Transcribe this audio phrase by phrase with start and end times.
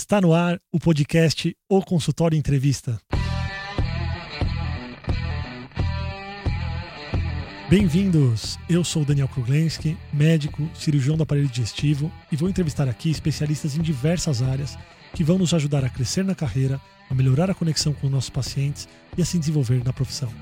[0.00, 3.00] Está no ar o podcast O Consultório Entrevista.
[7.68, 8.56] Bem-vindos!
[8.70, 13.82] Eu sou Daniel Kruglenski, médico, cirurgião do aparelho digestivo e vou entrevistar aqui especialistas em
[13.82, 14.78] diversas áreas
[15.14, 16.80] que vão nos ajudar a crescer na carreira,
[17.10, 20.32] a melhorar a conexão com os nossos pacientes e a se desenvolver na profissão.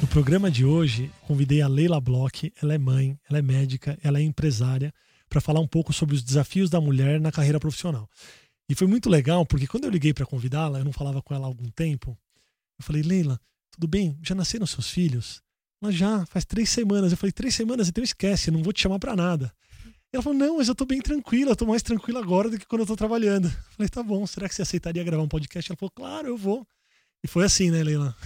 [0.00, 4.18] No programa de hoje, convidei a Leila Bloch, ela é mãe, ela é médica, ela
[4.18, 4.92] é empresária,
[5.28, 8.08] para falar um pouco sobre os desafios da mulher na carreira profissional.
[8.68, 11.46] E foi muito legal, porque quando eu liguei para convidá-la, eu não falava com ela
[11.46, 12.16] há algum tempo,
[12.78, 14.18] eu falei, Leila, tudo bem?
[14.22, 15.42] Já nasceram seus filhos?
[15.82, 17.12] Ela já, faz três semanas.
[17.12, 17.88] Eu falei, três semanas?
[17.88, 19.52] Então esquece, não vou te chamar para nada.
[20.12, 22.66] Ela falou, não, mas eu tô bem tranquila, eu tô mais tranquila agora do que
[22.66, 23.46] quando eu tô trabalhando.
[23.46, 25.70] Eu falei, tá bom, será que você aceitaria gravar um podcast?
[25.70, 26.66] Ela falou, claro, eu vou.
[27.22, 28.16] E foi assim, né, Leila?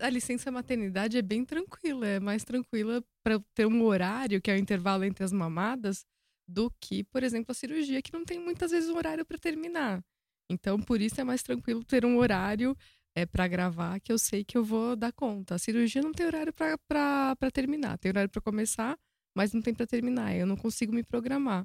[0.00, 4.54] A licença maternidade é bem tranquila, é mais tranquila para ter um horário, que é
[4.54, 6.04] o intervalo entre as mamadas,
[6.48, 10.02] do que, por exemplo, a cirurgia, que não tem muitas vezes um horário para terminar.
[10.50, 12.76] Então, por isso é mais tranquilo ter um horário
[13.16, 15.54] é, para gravar, que eu sei que eu vou dar conta.
[15.54, 18.96] A cirurgia não tem horário para terminar, tem horário para começar,
[19.34, 20.36] mas não tem para terminar.
[20.36, 21.64] Eu não consigo me programar.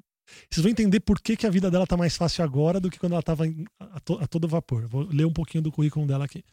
[0.50, 2.98] Vocês vão entender por que, que a vida dela tá mais fácil agora do que
[2.98, 3.44] quando ela estava
[3.78, 4.86] a, to, a todo vapor.
[4.88, 6.44] Vou ler um pouquinho do currículo dela aqui.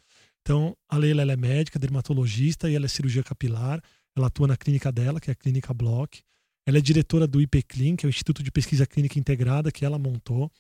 [0.42, 3.82] Então, a Leila é médica, dermatologista e ela é cirurgia capilar.
[4.16, 6.22] Ela atua na clínica dela, que é a Clínica Block.
[6.66, 9.98] Ela é diretora do IPCLIN, que é o Instituto de Pesquisa Clínica Integrada, que ela
[9.98, 10.52] montou.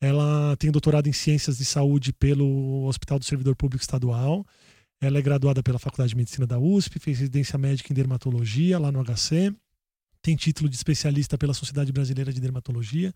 [0.00, 4.44] Ela tem doutorado em Ciências de Saúde pelo Hospital do Servidor Público Estadual.
[5.00, 8.90] Ela é graduada pela Faculdade de Medicina da USP, fez residência médica em dermatologia lá
[8.90, 9.54] no HC.
[10.22, 13.12] Tem título de especialista pela Sociedade Brasileira de Dermatologia.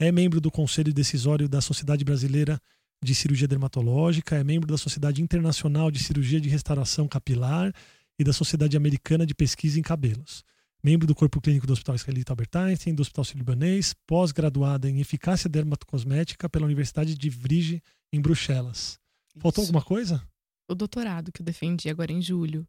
[0.00, 2.60] É membro do Conselho Decisório da Sociedade Brasileira
[3.02, 7.72] de Cirurgia Dermatológica, é membro da Sociedade Internacional de Cirurgia de Restauração Capilar
[8.18, 10.44] e da Sociedade Americana de Pesquisa em Cabelos.
[10.82, 15.48] Membro do Corpo Clínico do Hospital Israelita Albert Einstein, do Hospital Sírio-Libanês, pós-graduada em Eficácia
[15.48, 17.82] Dermatocosmética pela Universidade de Vrije,
[18.12, 18.98] em Bruxelas.
[19.38, 19.70] Faltou Isso.
[19.70, 20.22] alguma coisa?
[20.68, 22.66] O doutorado que eu defendi agora em julho.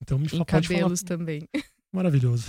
[0.00, 1.08] Então me em cabelos falar...
[1.08, 1.48] também.
[1.92, 2.46] Maravilhoso.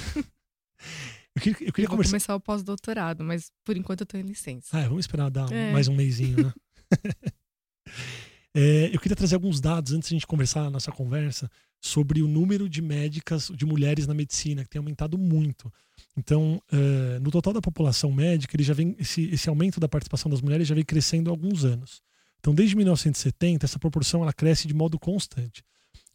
[1.35, 2.11] Eu queria, eu queria eu conversar...
[2.11, 4.67] começar o pós-doutorado, mas por enquanto eu tô em licença.
[4.71, 5.71] Ah, vamos esperar dar é.
[5.71, 6.53] mais um mêsinho, né?
[8.53, 11.50] é, eu queria trazer alguns dados antes de a gente conversar a nossa conversa
[11.81, 15.72] sobre o número de médicas, de mulheres na medicina, que tem aumentado muito.
[16.18, 20.29] Então, uh, no total da população médica, ele já vem esse, esse aumento da participação
[20.29, 22.01] das mulheres já vem crescendo há alguns anos.
[22.40, 25.63] Então, desde 1970, essa proporção ela cresce de modo constante.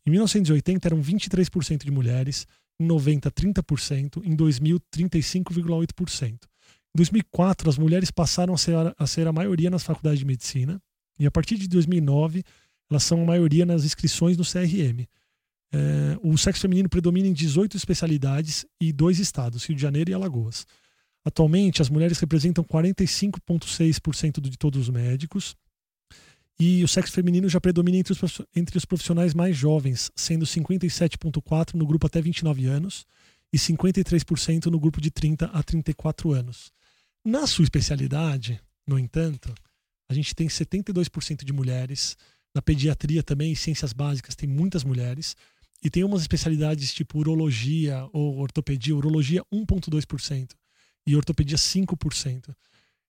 [0.06, 2.46] Em 1980 eram 23% de mulheres,
[2.78, 6.38] em 90 30%, em 2000 35,8%.
[6.94, 10.82] Em 2004, as mulheres passaram a ser, a ser a maioria nas faculdades de medicina,
[11.18, 12.42] e a partir de 2009,
[12.90, 15.06] elas são a maioria nas inscrições no CRM.
[15.72, 20.14] É, o sexo feminino predomina em 18 especialidades e dois estados, Rio de Janeiro e
[20.14, 20.66] Alagoas.
[21.24, 25.54] Atualmente, as mulheres representam 45,6% de todos os médicos,
[26.58, 31.74] e o sexo feminino já predomina entre os, entre os profissionais mais jovens, sendo 57,4%
[31.74, 33.06] no grupo até 29 anos
[33.50, 36.70] e 53% no grupo de 30 a 34 anos.
[37.24, 39.54] Na sua especialidade, no entanto,
[40.08, 42.16] a gente tem 72% de mulheres.
[42.54, 45.36] Na pediatria também, ciências básicas, tem muitas mulheres.
[45.82, 48.96] E tem umas especialidades tipo urologia ou ortopedia.
[48.96, 50.50] Urologia, 1,2%.
[51.06, 52.54] E ortopedia, 5%.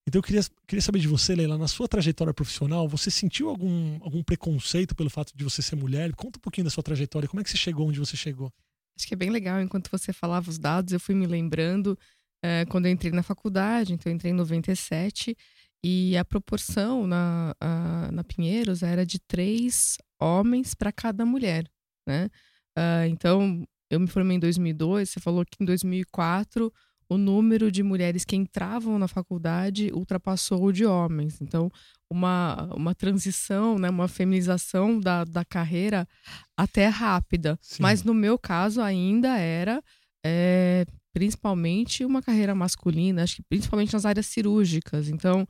[0.07, 3.99] Então eu queria, queria saber de você, Leila, na sua trajetória profissional, você sentiu algum,
[4.01, 6.13] algum preconceito pelo fato de você ser mulher?
[6.15, 7.29] Conta um pouquinho da sua trajetória.
[7.29, 8.51] Como é que você chegou onde você chegou?
[8.97, 9.61] Acho que é bem legal.
[9.61, 11.97] Enquanto você falava os dados, eu fui me lembrando
[12.43, 15.35] é, quando eu entrei na faculdade, então eu entrei em 97,
[15.83, 21.69] e a proporção na, a, na Pinheiros era de três homens para cada mulher,
[22.07, 22.29] né?
[22.77, 26.71] Uh, então, eu me formei em 2002, você falou que em 2004
[27.09, 31.41] o número de mulheres que entravam na faculdade ultrapassou o de homens.
[31.41, 31.69] Então,
[32.09, 36.07] uma, uma transição, né, uma feminização da, da carreira
[36.55, 37.59] até rápida.
[37.61, 37.83] Sim.
[37.83, 39.83] Mas no meu caso ainda era
[40.25, 45.09] é, principalmente uma carreira masculina, acho que principalmente nas áreas cirúrgicas.
[45.09, 45.43] Então,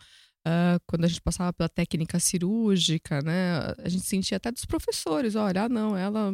[0.48, 5.36] uh, quando a gente passava pela técnica cirúrgica, né, a gente sentia até dos professores,
[5.36, 6.34] olha, ah, não, ela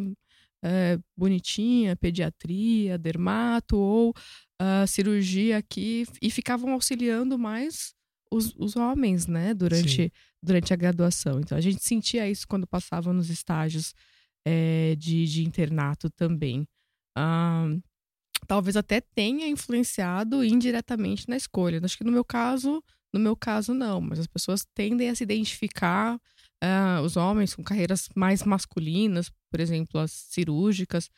[0.64, 7.94] é bonitinha, pediatria, dermato ou uh, cirurgia aqui, e ficavam auxiliando mais
[8.32, 10.12] os, os homens, né, durante,
[10.42, 11.40] durante a graduação.
[11.40, 13.94] Então a gente sentia isso quando passava nos estágios
[14.46, 16.68] é, de, de internato também.
[17.18, 17.82] Uh,
[18.46, 21.80] talvez até tenha influenciado indiretamente na escolha.
[21.84, 25.24] Acho que no meu caso, no meu caso não, mas as pessoas tendem a se
[25.24, 31.10] identificar uh, os homens com carreiras mais masculinas, por exemplo, as cirúrgicas,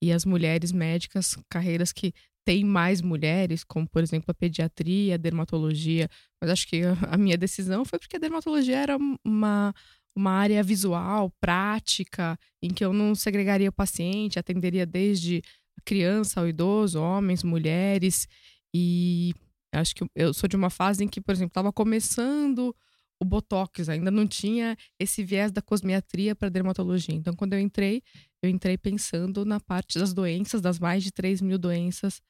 [0.00, 2.12] e as mulheres médicas, carreiras que
[2.44, 6.08] tem mais mulheres, como por exemplo a pediatria, a dermatologia,
[6.40, 9.74] mas acho que a minha decisão foi porque a dermatologia era uma,
[10.16, 15.42] uma área visual, prática, em que eu não segregaria o paciente, atenderia desde
[15.88, 18.28] criança ao idoso, homens, mulheres,
[18.74, 19.32] e
[19.72, 22.76] acho que eu sou de uma fase em que, por exemplo, estava começando
[23.18, 27.14] o botox, ainda não tinha esse viés da cosmiatria para dermatologia.
[27.14, 28.02] Então, quando eu entrei,
[28.42, 32.20] eu entrei pensando na parte das doenças, das mais de 3 mil doenças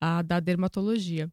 [0.00, 1.30] a, da dermatologia.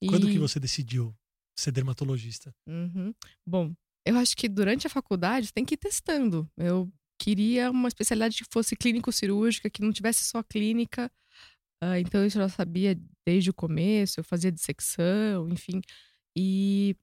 [0.00, 0.06] E...
[0.06, 1.12] Quando que você decidiu
[1.58, 2.54] ser dermatologista?
[2.68, 3.12] Uhum.
[3.44, 3.74] Bom,
[4.06, 6.48] eu acho que durante a faculdade tem que ir testando.
[6.56, 11.10] Eu queria uma especialidade que fosse clínico-cirúrgica, que não tivesse só clínica.
[11.82, 15.80] Uh, então, isso eu já sabia desde o começo, eu fazia dissecção, enfim.
[16.36, 16.96] E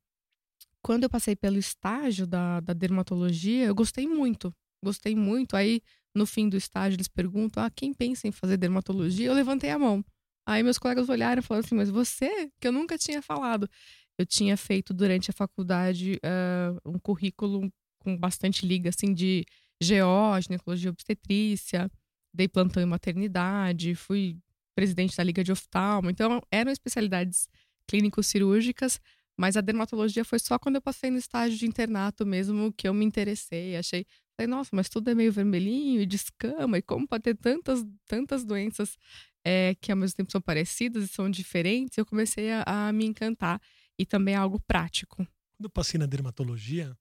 [0.82, 4.54] quando eu passei pelo estágio da, da dermatologia, eu gostei muito.
[4.84, 5.56] Gostei muito.
[5.56, 5.82] Aí,
[6.16, 9.28] no fim do estágio, eles perguntam: ah, quem pensa em fazer dermatologia?
[9.28, 10.04] Eu levantei a mão.
[10.48, 12.52] Aí meus colegas olharam e falaram assim: Mas você?
[12.60, 13.70] Que eu nunca tinha falado.
[14.18, 17.70] Eu tinha feito durante a faculdade uh, um currículo
[18.00, 19.46] com bastante liga, assim, de
[19.82, 21.90] GO, ginecologia obstetrícia,
[22.34, 24.38] dei plantão em maternidade, fui
[24.76, 26.10] presidente da Liga de Oftalmo.
[26.10, 27.48] Então, eram especialidades
[27.88, 29.00] clínico-cirúrgicas,
[29.38, 32.94] mas a dermatologia foi só quando eu passei no estágio de internato mesmo que eu
[32.94, 33.76] me interessei.
[33.78, 34.06] Achei,
[34.36, 37.86] falei, nossa, mas tudo é meio vermelhinho e de escama, e como pode ter tantas,
[38.06, 38.98] tantas doenças
[39.46, 43.06] é, que ao mesmo tempo são parecidas e são diferentes, eu comecei a, a me
[43.06, 43.62] encantar.
[43.98, 45.18] E também é algo prático.
[45.18, 46.96] Quando eu passei na dermatologia, não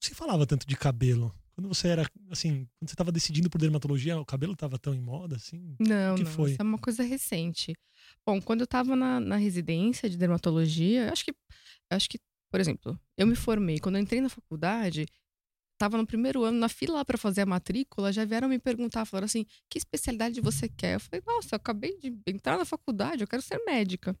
[0.00, 1.34] se falava tanto de cabelo.
[1.60, 5.00] Quando você era, assim, quando você estava decidindo por dermatologia, o cabelo estava tão em
[5.00, 5.76] moda, assim?
[5.78, 6.30] Não, que não.
[6.30, 6.52] Foi?
[6.52, 7.74] Isso é uma coisa recente.
[8.24, 11.34] Bom, quando eu estava na, na residência de dermatologia, acho que,
[11.90, 12.18] acho que,
[12.50, 13.78] por exemplo, eu me formei.
[13.78, 15.04] Quando eu entrei na faculdade,
[15.74, 19.26] estava no primeiro ano, na fila para fazer a matrícula, já vieram me perguntar, falaram
[19.26, 20.94] assim, que especialidade você quer?
[20.94, 24.18] Eu falei, nossa, eu acabei de entrar na faculdade, eu quero ser médica.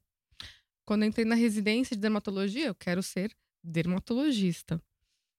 [0.84, 3.34] Quando eu entrei na residência de dermatologia, eu quero ser
[3.64, 4.78] dermatologista.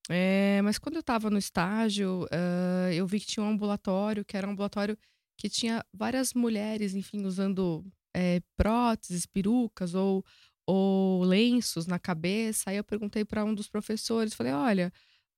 [0.09, 4.35] É, mas quando eu estava no estágio, uh, eu vi que tinha um ambulatório, que
[4.35, 4.97] era um ambulatório
[5.37, 10.23] que tinha várias mulheres, enfim, usando é, próteses, perucas ou,
[10.65, 12.69] ou lenços na cabeça.
[12.69, 14.91] Aí eu perguntei para um dos professores, falei, olha,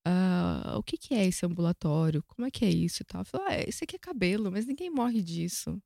[0.05, 2.21] Uh, o que, que é esse ambulatório?
[2.23, 3.23] Como é que é isso e tal?
[3.23, 5.81] Falei, ah, esse aqui é cabelo, mas ninguém morre disso.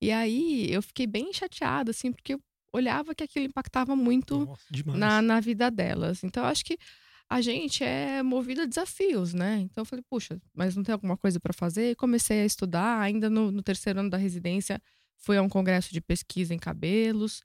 [0.00, 2.40] E aí eu fiquei bem chateada, assim, porque eu
[2.70, 6.22] olhava que aquilo impactava muito Nossa, na, na vida delas.
[6.22, 6.78] Então eu acho que
[7.28, 9.58] a gente é movido a desafios, né?
[9.60, 11.90] Então eu falei, puxa, mas não tem alguma coisa para fazer?
[11.90, 14.80] E comecei a estudar, ainda no, no terceiro ano da residência,
[15.18, 17.42] fui a um congresso de pesquisa em cabelos.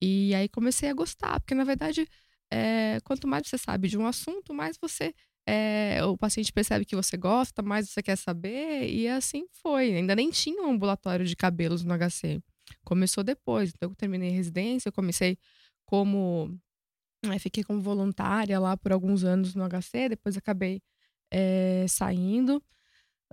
[0.00, 2.06] E aí comecei a gostar, porque na verdade,
[2.52, 5.14] é, quanto mais você sabe de um assunto, mais você
[5.46, 9.94] é, o paciente percebe que você gosta, mais você quer saber, e assim foi.
[9.94, 12.40] Ainda nem tinha um ambulatório de cabelos no HC.
[12.84, 13.70] Começou depois.
[13.70, 15.38] Então, eu terminei a residência, eu comecei
[15.84, 16.56] como.
[17.24, 20.82] É, fiquei como voluntária lá por alguns anos no HC, depois acabei
[21.30, 22.62] é, saindo.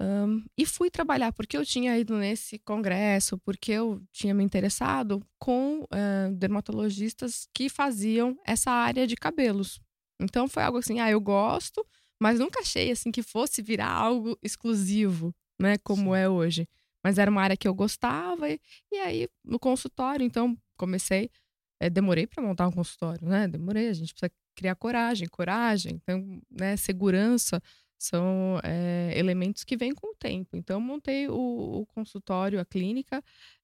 [0.01, 5.21] Um, e fui trabalhar, porque eu tinha ido nesse congresso, porque eu tinha me interessado
[5.37, 9.81] com uh, dermatologistas que faziam essa área de cabelos.
[10.21, 11.85] Então foi algo assim, ah, eu gosto,
[12.17, 16.21] mas nunca achei assim que fosse virar algo exclusivo, né, como Sim.
[16.21, 16.69] é hoje.
[17.03, 18.59] Mas era uma área que eu gostava e,
[18.91, 21.29] e aí no consultório, então comecei,
[21.79, 23.47] é, demorei para montar um consultório, né?
[23.47, 27.61] Demorei, a gente precisa criar coragem, coragem, então, né, segurança
[27.97, 30.55] são é, elementos que vêm com o tempo.
[30.55, 33.23] Então, montei o, o consultório, a clínica,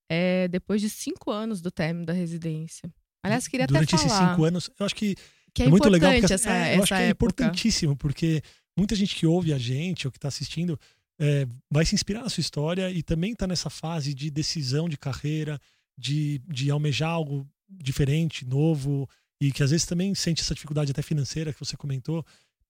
[0.10, 2.90] é, depois de cinco anos do término da residência.
[3.24, 4.08] Aliás, queria Durante até falar.
[4.08, 5.16] Durante esses cinco anos, eu acho que
[5.56, 8.42] que é, é muito legal porque essa, é, eu acho que é importantíssimo porque
[8.78, 10.78] muita gente que ouve a gente ou que está assistindo
[11.18, 14.98] é, vai se inspirar na sua história e também está nessa fase de decisão de
[14.98, 15.58] carreira,
[15.98, 19.10] de, de almejar algo diferente, novo
[19.42, 22.26] e que às vezes também sente essa dificuldade até financeira que você comentou.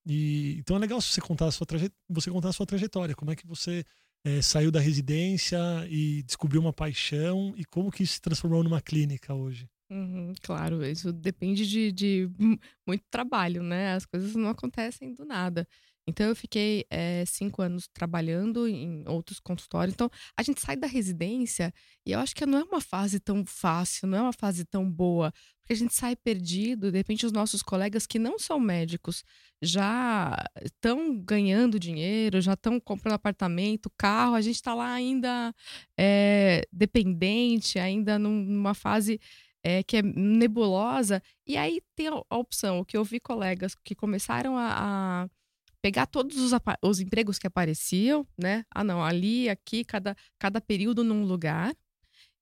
[0.05, 1.65] E então é legal você contar a sua
[2.09, 3.83] você contar a sua trajetória, como é que você
[4.25, 5.59] é, saiu da residência
[5.89, 9.69] e descobriu uma paixão e como que isso se transformou numa clínica hoje.
[9.89, 12.29] Uhum, claro, isso depende de, de
[12.87, 13.93] muito trabalho, né?
[13.93, 15.67] As coisas não acontecem do nada.
[16.07, 19.93] Então, eu fiquei é, cinco anos trabalhando em outros consultórios.
[19.93, 21.73] Então, a gente sai da residência
[22.05, 24.89] e eu acho que não é uma fase tão fácil, não é uma fase tão
[24.89, 25.33] boa,
[25.65, 26.91] porque a gente sai perdido.
[26.91, 29.23] De repente, os nossos colegas que não são médicos
[29.59, 34.35] já estão ganhando dinheiro, já estão comprando apartamento, carro.
[34.35, 35.51] A gente está lá ainda
[35.97, 39.19] é, dependente, ainda numa fase
[39.63, 41.19] é, que é nebulosa.
[41.47, 45.29] E aí tem a, opção, que eu vi colegas que começaram a, a
[45.85, 46.51] pegar todos os,
[46.81, 48.65] os, empregos que apareciam, né?
[48.73, 51.75] Ah, não, ali, aqui, cada, cada período num lugar.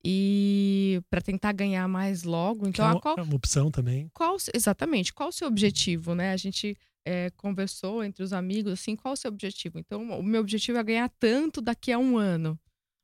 [0.05, 2.65] e para tentar ganhar mais logo.
[2.65, 4.09] Então, é, uma, qual, é uma opção também.
[4.13, 6.31] Qual, exatamente, qual o seu objetivo, né?
[6.31, 9.77] A gente é, conversou entre os amigos, assim, qual o seu objetivo?
[9.77, 12.57] Então, o meu objetivo é ganhar tanto daqui a um ano.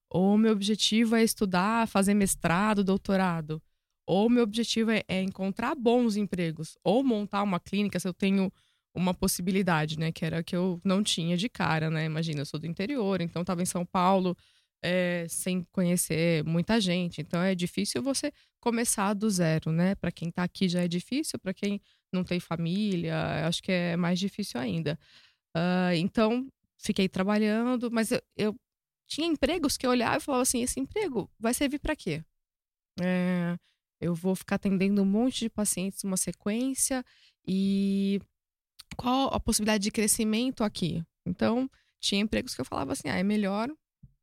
[0.10, 3.62] Ou o meu objetivo é estudar, fazer mestrado, doutorado.
[4.08, 6.78] Ou o meu objetivo é, é encontrar bons empregos.
[6.82, 8.50] Ou montar uma clínica, se eu tenho
[8.94, 10.12] uma possibilidade, né?
[10.12, 12.06] Que era que eu não tinha de cara, né?
[12.06, 14.36] Imagina, eu sou do interior, então estava em São Paulo,
[14.84, 17.22] é, sem conhecer muita gente.
[17.22, 19.96] Então é difícil você começar do zero, né?
[19.96, 21.82] Para quem está aqui já é difícil, para quem
[22.12, 24.98] não tem família, acho que é mais difícil ainda.
[25.56, 28.56] Uh, então, fiquei trabalhando, mas eu, eu,
[29.08, 32.24] tinha empregos que eu olhava e falava assim: esse emprego vai servir para quê?
[33.02, 33.56] É,
[34.02, 37.04] eu vou ficar atendendo um monte de pacientes numa sequência
[37.48, 38.22] e
[38.98, 41.04] qual a possibilidade de crescimento aqui?
[41.26, 41.70] Então,
[42.00, 43.70] tinha empregos que eu falava assim: ah, é melhor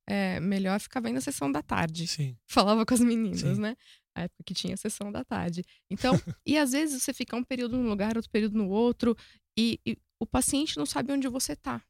[0.08, 2.06] é melhor ficar vendo a sessão da tarde.
[2.06, 2.36] Sim.
[2.46, 3.60] Falava com as meninas, Sim.
[3.60, 3.76] né?
[4.14, 5.64] A época que tinha a sessão da tarde.
[5.90, 6.12] Então,
[6.46, 9.16] e às vezes você fica um período num lugar, outro período no outro,
[9.58, 11.82] e, e o paciente não sabe onde você tá.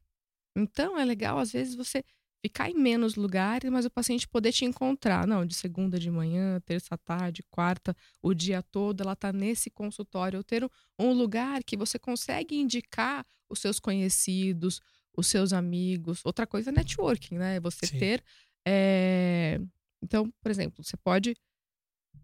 [0.57, 2.03] Então, é legal, às vezes, você
[2.41, 5.27] ficar em menos lugares, mas o paciente poder te encontrar.
[5.27, 9.69] Não, de segunda de manhã, terça à tarde, quarta, o dia todo, ela tá nesse
[9.69, 10.37] consultório.
[10.37, 14.79] Ou ter um lugar que você consegue indicar os seus conhecidos,
[15.15, 16.21] os seus amigos.
[16.23, 17.59] Outra coisa é networking, né?
[17.59, 17.97] Você Sim.
[17.97, 18.23] ter.
[18.65, 19.59] É...
[20.01, 21.35] Então, por exemplo, você pode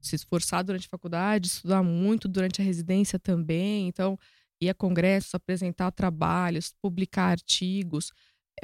[0.01, 3.87] se esforçar durante a faculdade, estudar muito durante a residência também.
[3.87, 4.17] Então,
[4.61, 8.11] ir a congressos, apresentar trabalhos, publicar artigos,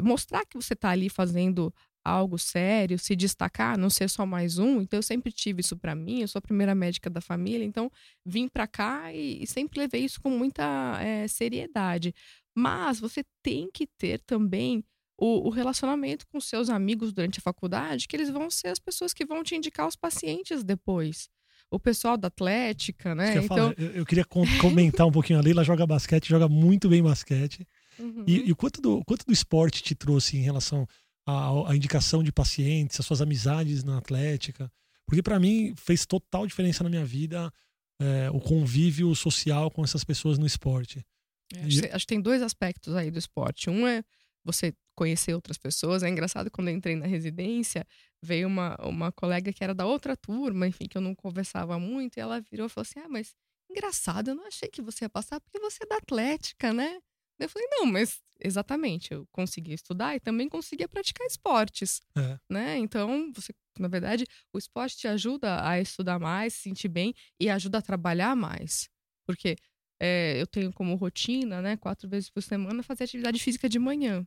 [0.02, 4.82] mostrar que você está ali fazendo algo sério, se destacar, não ser só mais um.
[4.82, 7.92] Então eu sempre tive isso para mim, eu sou a primeira médica da família, então
[8.26, 12.14] vim para cá e, e, sempre levei isso com muita é, seriedade.
[12.56, 14.84] Mas você tem que ter também
[15.18, 19.14] o, o, relacionamento com seus amigos durante a faculdade, que eles vão ser as pessoas
[19.14, 21.30] que vão te indicar os pacientes depois.
[21.72, 23.38] O pessoal da Atlética, né?
[23.38, 23.74] Eu então...
[23.78, 25.38] Eu, eu, queria comentar um pouquinho.
[25.38, 27.68] A Leila joga basquete, joga muito bem basquete.
[28.00, 28.24] Uhum.
[28.28, 30.88] E, e quanto, do, quanto do esporte te trouxe em relação
[31.26, 34.72] à, à indicação de pacientes, as suas amizades na Atlética?
[35.06, 37.52] Porque para mim fez total diferença na minha vida
[38.00, 41.06] é, o convívio social com essas pessoas no esporte.
[41.54, 43.70] É, acho, acho, que tem dois aspectos aí do esporte.
[43.70, 44.04] Um é
[44.44, 46.04] você conhecer outras pessoas.
[46.04, 47.86] É engraçado quando eu entrei na residência,
[48.24, 52.18] veio uma, uma colega que era da outra turma, enfim, que eu não conversava muito,
[52.18, 53.34] e ela virou e falou assim: Ah, mas
[53.70, 57.00] engraçado, eu não achei que você ia passar porque você é da Atlética, né?
[57.40, 62.40] Eu falei, não, mas exatamente, eu conseguia estudar e também conseguia praticar esportes, é.
[62.50, 62.78] né?
[62.78, 67.50] Então, você, na verdade, o esporte te ajuda a estudar mais, se sentir bem e
[67.50, 68.90] ajuda a trabalhar mais.
[69.26, 69.56] Porque
[70.00, 74.26] é, eu tenho como rotina, né, quatro vezes por semana, fazer atividade física de manhã.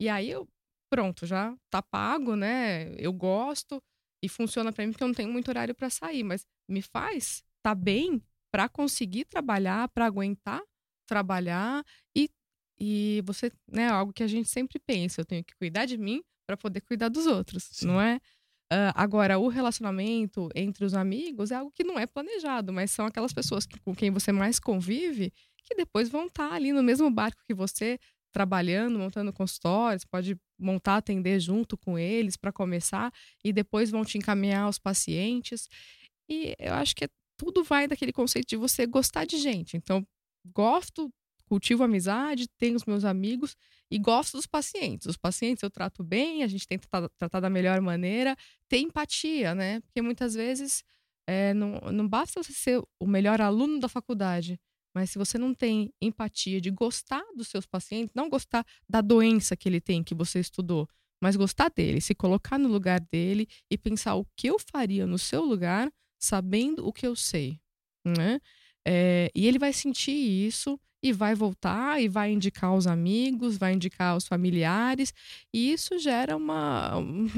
[0.00, 0.48] E aí eu,
[0.90, 2.94] pronto, já tá pago, né?
[2.96, 3.82] Eu gosto
[4.22, 7.42] e funciona para mim porque eu não tenho muito horário para sair, mas me faz
[7.62, 10.62] tá bem para conseguir trabalhar, para aguentar
[11.08, 12.28] trabalhar e
[12.80, 16.22] e você, né, algo que a gente sempre pensa, eu tenho que cuidar de mim
[16.46, 17.86] para poder cuidar dos outros, Sim.
[17.86, 18.20] não é?
[18.70, 23.06] Uh, agora, o relacionamento entre os amigos é algo que não é planejado, mas são
[23.06, 25.32] aquelas pessoas que, com quem você mais convive
[25.68, 27.98] que depois vão estar tá ali no mesmo barco que você,
[28.32, 33.12] trabalhando, montando consultórios, pode montar, atender junto com eles para começar
[33.44, 35.68] e depois vão te encaminhar aos pacientes.
[36.28, 39.76] E eu acho que é, tudo vai daquele conceito de você gostar de gente.
[39.76, 40.06] Então,
[40.46, 41.10] gosto
[41.48, 43.56] cultivo amizade, tenho os meus amigos
[43.90, 45.06] e gosto dos pacientes.
[45.06, 46.86] Os pacientes eu trato bem, a gente tenta
[47.16, 48.36] tratar da melhor maneira,
[48.68, 49.80] ter empatia, né?
[49.80, 50.84] Porque muitas vezes
[51.26, 54.60] é, não, não basta você ser o melhor aluno da faculdade,
[54.94, 59.56] mas se você não tem empatia de gostar dos seus pacientes, não gostar da doença
[59.56, 60.88] que ele tem, que você estudou,
[61.22, 65.18] mas gostar dele, se colocar no lugar dele e pensar o que eu faria no
[65.18, 67.60] seu lugar, sabendo o que eu sei,
[68.06, 68.40] né?
[68.86, 73.72] É, e ele vai sentir isso e vai voltar e vai indicar os amigos, vai
[73.72, 75.12] indicar os familiares,
[75.52, 76.92] e isso gera uma.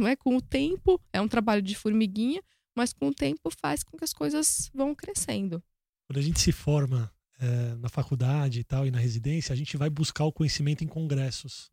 [0.09, 2.43] É, com o tempo, é um trabalho de formiguinha,
[2.77, 5.63] mas com o tempo faz com que as coisas vão crescendo.
[6.09, 9.77] Quando a gente se forma é, na faculdade e tal, e na residência, a gente
[9.77, 11.71] vai buscar o conhecimento em congressos.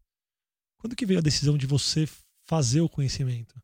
[0.77, 2.07] Quando que veio a decisão de você
[2.45, 3.55] fazer o conhecimento?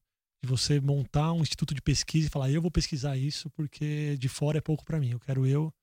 [0.42, 4.28] De você montar um instituto de pesquisa e falar, eu vou pesquisar isso porque de
[4.28, 5.74] fora é pouco para mim, eu quero eu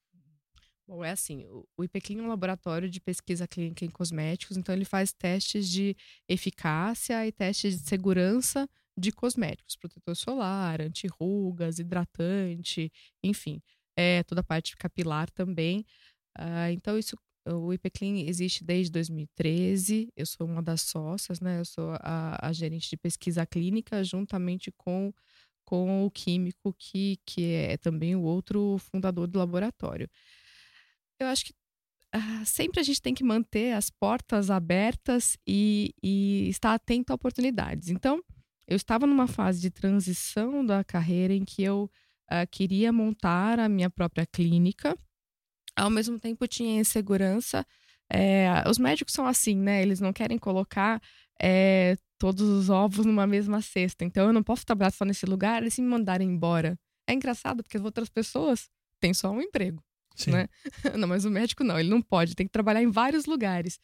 [0.90, 1.46] Bom, é assim,
[1.78, 5.96] o IPCLIN é um laboratório de pesquisa clínica em cosméticos, então ele faz testes de
[6.28, 8.68] eficácia e testes de segurança
[8.98, 12.90] de cosméticos, protetor solar, anti-rugas, hidratante,
[13.22, 13.62] enfim,
[13.96, 15.86] é, toda a parte capilar também.
[16.36, 17.16] Uh, então, isso,
[17.46, 21.60] o IPCLIN existe desde 2013, eu sou uma das sócias, né?
[21.60, 25.12] Eu sou a, a gerente de pesquisa clínica, juntamente com
[25.64, 30.10] com o químico, que, que é também o outro fundador do laboratório.
[31.20, 31.54] Eu acho que
[32.12, 37.14] ah, sempre a gente tem que manter as portas abertas e, e estar atento a
[37.14, 37.88] oportunidades.
[37.88, 38.20] Então,
[38.66, 41.90] eu estava numa fase de transição da carreira em que eu
[42.30, 44.96] uh, queria montar a minha própria clínica.
[45.76, 47.64] Ao mesmo tempo, tinha insegurança.
[48.12, 49.82] É, os médicos são assim, né?
[49.82, 51.00] Eles não querem colocar
[51.40, 54.04] é, todos os ovos numa mesma cesta.
[54.04, 56.76] Então, eu não posso trabalhar só nesse lugar e se me mandarem embora.
[57.08, 58.68] É engraçado, porque as outras pessoas
[59.00, 59.82] têm só um emprego.
[60.24, 60.32] Sim.
[60.32, 60.48] Né?
[60.98, 63.80] Não, mas o médico não, ele não pode, tem que trabalhar em vários lugares.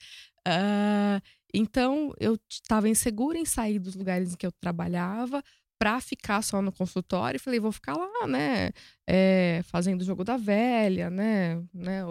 [0.47, 1.21] Uh,
[1.53, 5.43] então, eu estava insegura em sair dos lugares em que eu trabalhava
[5.79, 7.41] para ficar só no consultório.
[7.41, 8.71] Falei, vou ficar lá, né?
[9.07, 11.63] É, fazendo o jogo da velha, né?
[11.73, 12.03] né?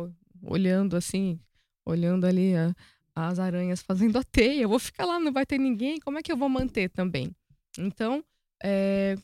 [0.43, 1.39] Olhando assim,
[1.85, 2.73] olhando ali a,
[3.15, 4.63] as aranhas fazendo a teia.
[4.63, 5.99] Eu vou ficar lá, não vai ter ninguém.
[5.99, 7.35] Como é que eu vou manter também?
[7.77, 8.23] Então,
[8.63, 9.15] é,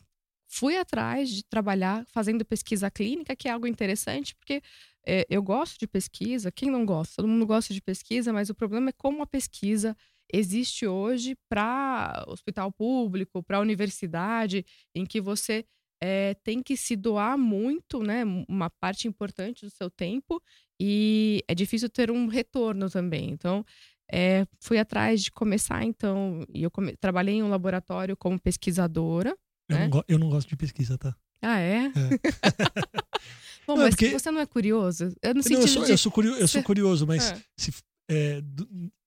[0.52, 4.62] fui atrás de trabalhar fazendo pesquisa clínica, que é algo interessante, porque
[5.06, 6.52] é, eu gosto de pesquisa.
[6.52, 7.16] Quem não gosta?
[7.16, 9.96] Todo mundo gosta de pesquisa, mas o problema é como a pesquisa
[10.30, 15.64] existe hoje para hospital público, para universidade, em que você
[16.02, 18.22] é, tem que se doar muito, né?
[18.46, 20.42] Uma parte importante do seu tempo
[20.78, 23.30] e é difícil ter um retorno também.
[23.30, 23.64] Então,
[24.12, 26.94] é, fui atrás de começar, então, e eu come...
[26.96, 29.34] trabalhei em um laboratório como pesquisadora,
[29.68, 29.88] eu, né?
[29.88, 31.14] não, eu não gosto de pesquisa, tá?
[31.40, 31.86] Ah, é?
[31.86, 31.90] é.
[33.66, 34.10] Bom, não, mas porque...
[34.10, 35.12] você não é curioso?
[35.22, 35.90] Eu, não, eu, sou, de...
[35.90, 37.42] eu, sou, curioso, eu sou curioso, mas é.
[37.56, 37.72] se,
[38.10, 38.42] é,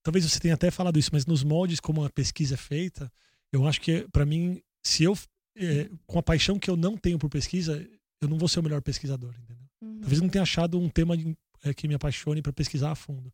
[0.01, 3.11] talvez você tenha até falado isso, mas nos moldes como a pesquisa é feita,
[3.51, 5.17] eu acho que, para mim, se eu,
[5.57, 7.85] é, com a paixão que eu não tenho por pesquisa,
[8.21, 9.65] eu não vou ser o melhor pesquisador, entendeu?
[9.81, 9.99] Uhum.
[9.99, 11.15] Talvez eu não tenha achado um tema
[11.63, 13.31] é, que me apaixone para pesquisar a fundo.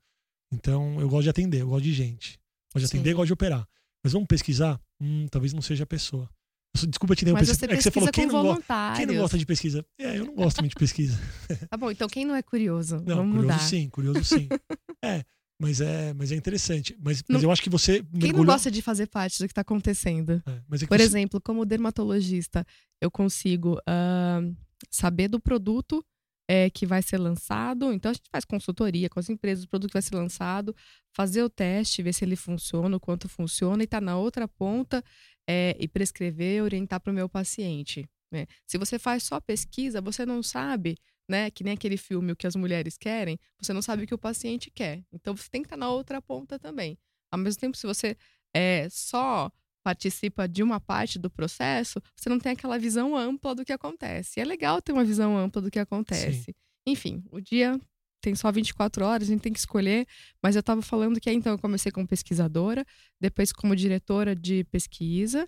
[0.52, 2.40] Então, eu gosto de atender, eu gosto de gente.
[2.74, 3.16] Gosto de atender, Sim.
[3.16, 3.68] gosto de operar.
[4.04, 4.80] Mas vamos pesquisar?
[5.00, 6.30] Hum, talvez não seja a pessoa.
[6.74, 7.48] Desculpa te interromper.
[7.48, 8.58] Mas você é que você falou quem não,
[8.96, 9.86] quem não gosta de pesquisa?
[10.00, 11.20] É, eu não gosto muito de pesquisa.
[11.70, 12.98] tá bom, então quem não é curioso?
[13.06, 13.60] Não, Vamos curioso mudar.
[13.60, 14.48] sim, curioso sim.
[15.04, 15.24] é,
[15.60, 16.98] mas é, mas é interessante.
[17.04, 17.94] Mas, mas eu acho que você.
[17.94, 18.22] Mergulhou...
[18.22, 20.42] Quem não gosta de fazer parte do que está acontecendo?
[20.46, 21.04] É, é Por você...
[21.04, 22.66] exemplo, como dermatologista,
[23.02, 24.56] eu consigo uh,
[24.90, 26.04] saber do produto
[26.50, 27.92] é, que vai ser lançado.
[27.92, 30.76] Então, a gente faz consultoria com as empresas, o produto vai ser lançado,
[31.14, 35.04] fazer o teste, ver se ele funciona, o quanto funciona, e tá na outra ponta
[35.48, 38.08] é, e prescrever, orientar para o meu paciente.
[38.32, 38.46] Né?
[38.66, 41.52] Se você faz só pesquisa, você não sabe, né?
[41.52, 44.18] Que nem aquele filme O que as mulheres querem, você não sabe o que o
[44.18, 45.04] paciente quer.
[45.12, 46.98] Então você tem que estar tá na outra ponta também.
[47.32, 48.18] Ao mesmo tempo, se você
[48.54, 49.52] é, só
[49.84, 54.40] participa de uma parte do processo, você não tem aquela visão ampla do que acontece.
[54.40, 56.44] E é legal ter uma visão ampla do que acontece.
[56.44, 56.54] Sim.
[56.86, 57.80] Enfim, o dia
[58.22, 60.08] tem só 24 horas, a gente tem que escolher.
[60.42, 62.86] Mas eu estava falando que então eu comecei como pesquisadora,
[63.20, 65.48] depois como diretora de pesquisa,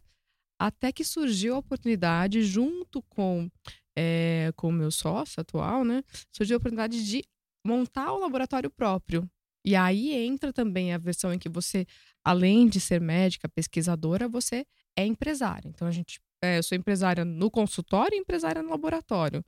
[0.60, 3.50] até que surgiu a oportunidade, junto com
[3.96, 6.04] é, com o meu sócio atual, né?
[6.32, 7.24] Surgiu a oportunidade de
[7.66, 9.30] montar o laboratório próprio.
[9.66, 11.86] E aí entra também a versão em que você
[12.24, 14.66] além de ser médica, pesquisadora, você
[14.98, 15.68] é empresária.
[15.68, 19.44] Então, a gente, é, eu sou empresária no consultório e empresária no laboratório.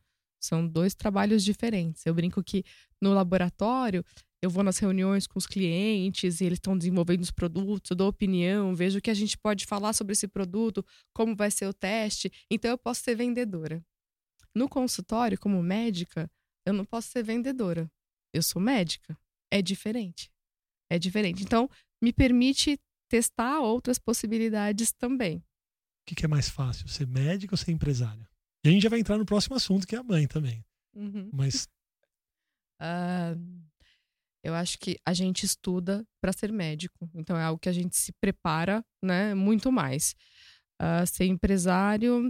[0.45, 2.05] São dois trabalhos diferentes.
[2.05, 2.63] Eu brinco que
[3.01, 4.03] no laboratório
[4.41, 8.07] eu vou nas reuniões com os clientes e eles estão desenvolvendo os produtos, eu dou
[8.07, 11.73] opinião, vejo o que a gente pode falar sobre esse produto, como vai ser o
[11.73, 12.31] teste.
[12.49, 13.83] Então eu posso ser vendedora.
[14.53, 16.29] No consultório, como médica,
[16.65, 17.91] eu não posso ser vendedora.
[18.33, 19.17] Eu sou médica.
[19.51, 20.31] É diferente.
[20.89, 21.43] É diferente.
[21.43, 21.69] Então,
[22.01, 22.79] me permite
[23.09, 25.37] testar outras possibilidades também.
[25.37, 25.43] O
[26.07, 28.29] que, que é mais fácil, ser médica ou ser empresária?
[28.65, 30.65] E a gente já vai entrar no próximo assunto, que é a mãe também.
[30.95, 31.29] Uhum.
[31.31, 31.67] Mas.
[32.81, 33.37] Uh,
[34.43, 37.09] eu acho que a gente estuda para ser médico.
[37.13, 40.15] Então é algo que a gente se prepara né, muito mais.
[40.81, 42.27] Uh, ser empresário,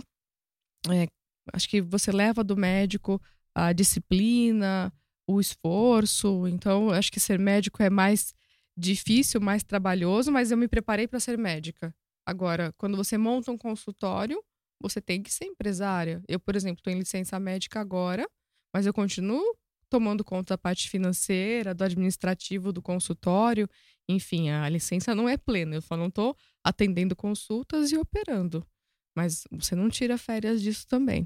[0.92, 1.08] é,
[1.54, 3.20] acho que você leva do médico
[3.54, 4.94] a disciplina,
[5.28, 6.48] o esforço.
[6.48, 8.34] Então, acho que ser médico é mais
[8.78, 11.96] difícil, mais trabalhoso, mas eu me preparei para ser médica.
[12.26, 14.44] Agora, quando você monta um consultório,
[14.80, 16.22] você tem que ser empresária.
[16.28, 18.28] Eu, por exemplo, estou em licença médica agora,
[18.74, 19.56] mas eu continuo
[19.90, 23.70] tomando conta da parte financeira, do administrativo do consultório.
[24.10, 25.76] Enfim, a licença não é plena.
[25.76, 28.66] Eu só não estou atendendo consultas e operando.
[29.16, 31.24] Mas você não tira férias disso também.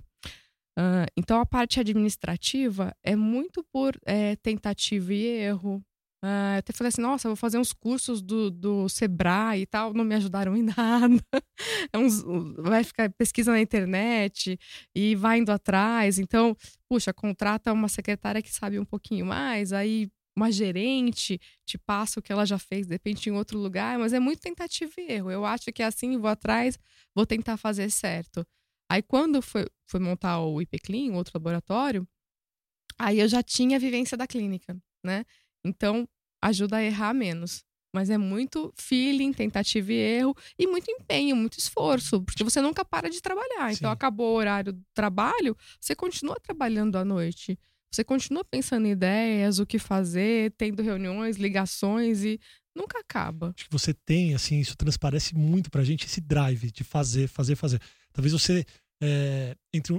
[0.78, 5.84] Uh, então, a parte administrativa é muito por é, tentativa e erro,
[6.24, 10.04] Uh, até falei assim, nossa, vou fazer uns cursos do, do Sebrae e tal, não
[10.04, 11.24] me ajudaram em nada.
[11.94, 12.22] É uns,
[12.58, 14.60] vai ficar pesquisa na internet
[14.94, 16.20] e vai indo atrás.
[16.20, 16.56] Então,
[16.90, 22.24] puxa, contrata uma secretária que sabe um pouquinho mais, aí uma gerente te passa o
[22.24, 25.32] que ela já fez, de repente em outro lugar, mas é muito tentativa e erro.
[25.32, 26.78] Eu acho que é assim, vou atrás,
[27.16, 28.46] vou tentar fazer certo.
[28.90, 32.08] Aí quando foi, foi montar o IPCLIN, outro laboratório,
[32.98, 35.26] aí eu já tinha a vivência da clínica, né?
[35.66, 36.08] Então
[36.42, 37.64] ajuda a errar menos.
[37.94, 42.86] Mas é muito feeling, tentativa e erro e muito empenho, muito esforço, porque você nunca
[42.86, 43.48] para de trabalhar.
[43.56, 43.78] Então, Sim.
[43.78, 47.58] Então, acabou o horário do trabalho, você continua trabalhando à noite.
[47.92, 52.40] Você continua pensando em ideias, o que fazer, tendo reuniões, ligações e
[52.76, 53.52] nunca acaba.
[53.58, 57.56] Acho que você tem, assim, isso transparece muito pra gente, esse drive de fazer, fazer,
[57.56, 57.82] fazer.
[58.14, 58.64] Talvez você.
[59.02, 59.94] É, entre,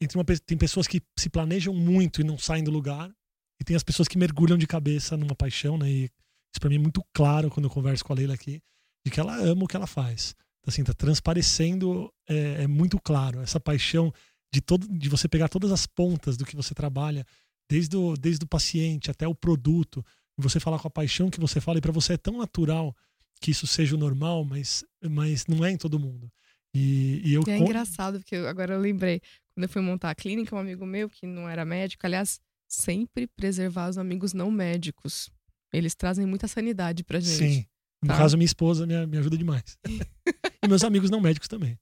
[0.00, 3.10] entre uma, tem pessoas que se planejam muito e não saem do lugar,
[3.60, 5.90] e tem as pessoas que mergulham de cabeça numa paixão, né?
[5.90, 8.60] E isso para mim é muito claro quando eu converso com a Leila aqui,
[9.04, 10.34] de que ela ama o que ela faz.
[10.60, 14.12] Então, assim, tá transparecendo, é, é muito claro, essa paixão
[14.52, 17.26] de, todo, de você pegar todas as pontas do que você trabalha,
[17.68, 20.04] desde o, desde o paciente até o produto,
[20.38, 22.96] você falar com a paixão que você fala, e para você é tão natural
[23.40, 26.30] que isso seja o normal, mas, mas não é em todo mundo.
[26.74, 29.20] E, e eu e é engraçado, porque agora eu lembrei,
[29.54, 32.40] quando eu fui montar a clínica, um amigo meu, que não era médico, aliás,
[32.74, 35.30] sempre preservar os amigos não médicos.
[35.72, 37.54] Eles trazem muita sanidade pra gente.
[37.54, 37.66] Sim.
[38.02, 38.18] No tá?
[38.18, 39.78] caso, minha esposa me, me ajuda demais.
[40.62, 41.78] e meus amigos não médicos também.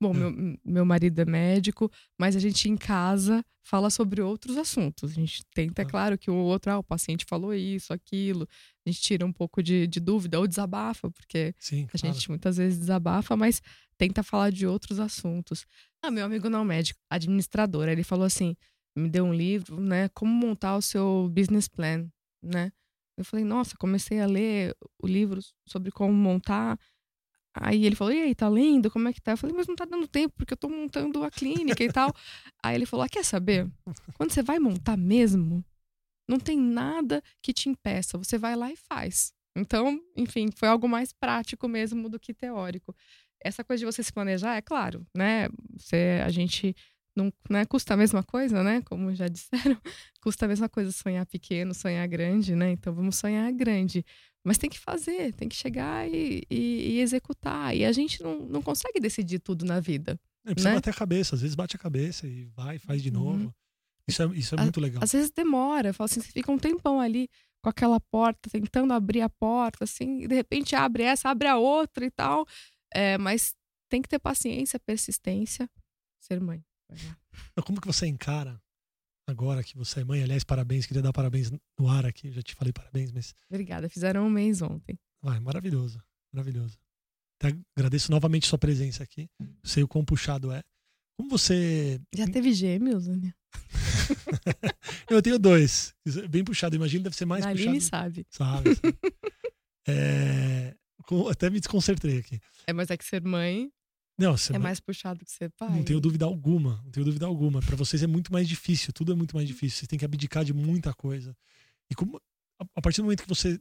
[0.00, 0.14] Bom, é.
[0.14, 5.12] meu, meu marido é médico, mas a gente em casa fala sobre outros assuntos.
[5.12, 8.46] A gente tenta, é claro, que o outro, ah, o paciente falou isso, aquilo.
[8.86, 12.58] A gente tira um pouco de, de dúvida ou desabafa, porque Sim, a gente muitas
[12.58, 13.62] vezes desabafa, mas
[13.96, 15.64] tenta falar de outros assuntos.
[16.02, 18.54] Ah, meu amigo não médico, administrador, ele falou assim:
[18.96, 20.08] me deu um livro, né?
[20.10, 22.08] Como montar o seu business plan,
[22.42, 22.72] né?
[23.16, 26.78] Eu falei, nossa, comecei a ler o livro sobre como montar.
[27.56, 28.90] Aí ele falou, e aí, tá lendo?
[28.90, 29.32] Como é que tá?
[29.32, 32.12] Eu falei, mas não tá dando tempo, porque eu tô montando a clínica e tal.
[32.62, 33.70] Aí ele falou, ah, quer saber?
[34.14, 35.64] Quando você vai montar mesmo,
[36.28, 38.18] não tem nada que te impeça.
[38.18, 39.32] Você vai lá e faz.
[39.56, 42.94] Então, enfim, foi algo mais prático mesmo do que teórico.
[43.40, 45.48] Essa coisa de você se planejar, é claro, né?
[45.78, 46.74] Você, a gente
[47.16, 48.82] não né, custa a mesma coisa, né?
[48.82, 49.80] Como já disseram,
[50.20, 52.70] custa a mesma coisa sonhar pequeno, sonhar grande, né?
[52.70, 54.04] Então vamos sonhar grande.
[54.44, 57.74] Mas tem que fazer, tem que chegar e, e, e executar.
[57.74, 60.20] E a gente não, não consegue decidir tudo na vida.
[60.44, 60.74] É, precisa né?
[60.74, 63.14] bater a cabeça, às vezes bate a cabeça e vai, faz de uhum.
[63.14, 63.44] novo.
[63.44, 63.52] Uhum.
[64.06, 65.02] Isso é, isso é muito legal.
[65.02, 67.28] Às vezes demora, fala assim, você fica um tempão ali
[67.62, 71.56] com aquela porta, tentando abrir a porta, assim, e de repente abre essa, abre a
[71.56, 72.46] outra e tal.
[72.92, 73.54] É, mas
[73.88, 75.70] tem que ter paciência, persistência,
[76.20, 76.62] ser mãe.
[77.64, 78.60] Como que você encara
[79.26, 80.22] agora que você é mãe?
[80.22, 83.34] Aliás, parabéns, queria dar parabéns no ar aqui, já te falei parabéns, mas.
[83.48, 84.98] Obrigada, fizeram um mês ontem.
[85.22, 86.02] Vai, maravilhoso,
[86.32, 86.78] maravilhoso.
[87.40, 89.28] Até agradeço novamente sua presença aqui.
[89.62, 90.62] Sei o quão puxado é.
[91.16, 92.00] Como você.
[92.14, 93.34] Já teve gêmeos, Daniel?
[95.08, 95.94] eu tenho dois.
[96.28, 96.74] Bem puxado.
[96.76, 97.80] Imagino deve ser mais puxado.
[97.80, 98.26] Sabe.
[98.30, 98.74] Sabe.
[98.74, 98.98] sabe.
[99.88, 100.74] é...
[101.30, 102.40] Até me desconcertei aqui.
[102.66, 103.70] É, mas é que ser mãe
[104.16, 105.70] não, é mais puxado que ser pai.
[105.70, 106.80] Não tenho dúvida alguma.
[106.84, 107.60] Não tenho dúvida alguma.
[107.60, 108.92] Para vocês é muito mais difícil.
[108.92, 109.78] Tudo é muito mais difícil.
[109.78, 111.36] Vocês têm que abdicar de muita coisa.
[111.90, 112.20] E como,
[112.74, 113.60] a partir do momento que você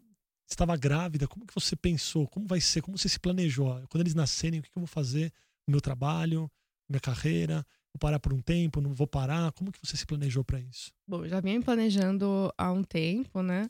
[0.49, 2.27] estava grávida, como que você pensou?
[2.27, 2.81] Como vai ser?
[2.81, 3.83] Como você se planejou?
[3.89, 5.33] Quando eles nascerem, o que eu vou fazer
[5.67, 6.51] no meu trabalho,
[6.87, 7.65] minha carreira?
[7.93, 8.79] Vou parar por um tempo?
[8.79, 9.51] Não vou parar?
[9.53, 10.91] Como que você se planejou para isso?
[11.07, 13.67] Bom, já vim planejando há um tempo, né?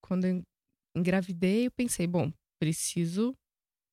[0.00, 0.42] Quando eu
[0.96, 3.36] engravidei, eu pensei, bom, preciso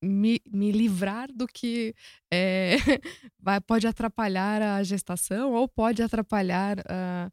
[0.02, 1.94] me, me livrar do que
[2.32, 2.76] é,
[3.38, 7.30] vai, pode atrapalhar a gestação ou pode atrapalhar uh,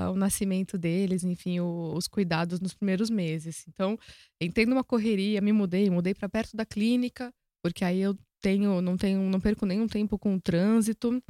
[0.00, 3.64] uh, o nascimento deles, enfim, o, os cuidados nos primeiros meses.
[3.68, 3.98] Então,
[4.40, 8.96] entendo uma correria, me mudei, mudei para perto da clínica, porque aí eu tenho, não
[8.96, 11.22] tenho, não perco nenhum tempo com o trânsito.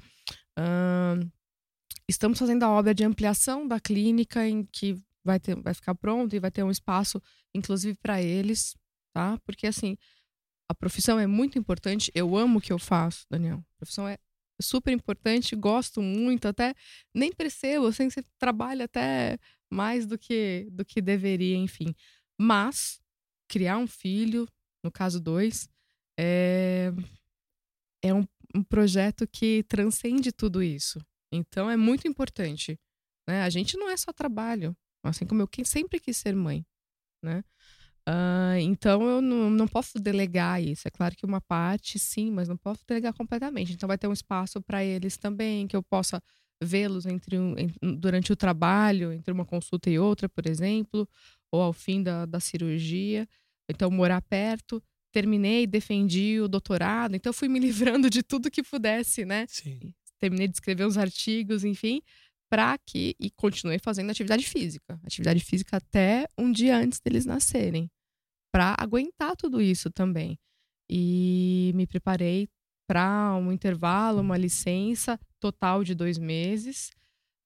[0.58, 1.30] Uh,
[2.08, 6.34] estamos fazendo a obra de ampliação da clínica em que vai ter, vai ficar pronto
[6.34, 7.22] e vai ter um espaço,
[7.54, 8.76] inclusive para eles,
[9.12, 9.38] tá?
[9.46, 9.96] Porque assim,
[10.74, 12.10] a profissão é muito importante.
[12.14, 13.58] Eu amo o que eu faço, Daniel.
[13.58, 14.18] A profissão é
[14.60, 16.74] super importante, gosto muito, até
[17.14, 19.38] nem percebo, assim, você trabalha até
[19.70, 21.94] mais do que do que deveria, enfim.
[22.38, 23.00] Mas
[23.48, 24.48] criar um filho,
[24.84, 25.68] no caso dois,
[26.18, 26.90] é,
[28.02, 31.00] é um, um projeto que transcende tudo isso.
[31.32, 32.78] Então é muito importante.
[33.28, 33.42] Né?
[33.42, 36.64] A gente não é só trabalho, assim como eu sempre quis ser mãe,
[37.22, 37.44] né?
[38.06, 40.86] Uh, então eu não, não posso delegar isso.
[40.86, 43.72] É claro que uma parte sim, mas não posso delegar completamente.
[43.72, 46.22] Então vai ter um espaço para eles também, que eu possa
[46.62, 47.54] vê-los entre um,
[47.98, 51.08] durante o trabalho, entre uma consulta e outra, por exemplo,
[51.50, 53.26] ou ao fim da, da cirurgia.
[53.68, 54.82] Então morar perto.
[55.10, 59.46] Terminei, defendi o doutorado, então fui me livrando de tudo que pudesse, né?
[59.48, 59.94] Sim.
[60.18, 62.02] Terminei de escrever os artigos, enfim,
[62.54, 67.90] para que e continuei fazendo atividade física, atividade física até um dia antes deles nascerem,
[68.52, 70.38] para aguentar tudo isso também.
[70.88, 72.48] E me preparei
[72.86, 76.92] para um intervalo, uma licença total de dois meses.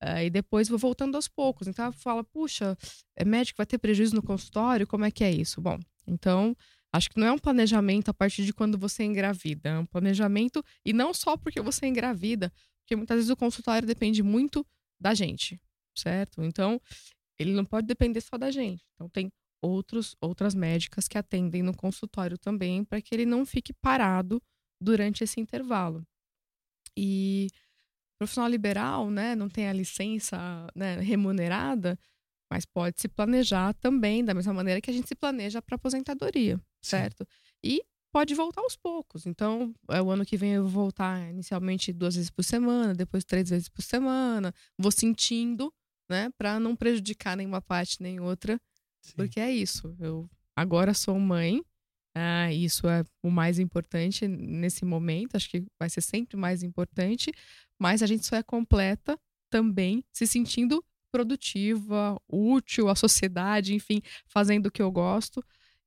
[0.04, 1.66] Uh, e depois vou voltando aos poucos.
[1.66, 2.76] Então fala, puxa,
[3.16, 4.86] é médico vai ter prejuízo no consultório?
[4.86, 5.58] Como é que é isso?
[5.58, 6.54] Bom, então
[6.92, 10.62] acho que não é um planejamento a partir de quando você engravida, é um planejamento
[10.84, 14.66] e não só porque você engravida, porque muitas vezes o consultório depende muito
[15.00, 15.60] da gente,
[15.96, 16.42] certo?
[16.42, 16.80] Então
[17.38, 18.84] ele não pode depender só da gente.
[18.94, 19.30] Então tem
[19.62, 24.42] outros outras médicas que atendem no consultório também para que ele não fique parado
[24.80, 26.04] durante esse intervalo.
[26.96, 27.48] E
[28.18, 30.36] profissional liberal, né, não tem a licença
[30.74, 31.98] né, remunerada,
[32.50, 36.60] mas pode se planejar também da mesma maneira que a gente se planeja para aposentadoria,
[36.82, 37.26] certo?
[37.62, 37.82] E
[38.18, 39.26] pode voltar aos poucos.
[39.26, 43.24] Então, é o ano que vem eu vou voltar inicialmente duas vezes por semana, depois
[43.24, 45.72] três vezes por semana, vou sentindo,
[46.10, 48.60] né, para não prejudicar nenhuma parte nem outra,
[49.00, 49.12] Sim.
[49.14, 49.94] porque é isso.
[50.00, 51.62] Eu agora sou mãe,
[52.12, 57.30] ah, isso é o mais importante nesse momento, acho que vai ser sempre mais importante,
[57.78, 59.16] mas a gente só é completa
[59.48, 65.40] também se sentindo produtiva, útil à sociedade, enfim, fazendo o que eu gosto.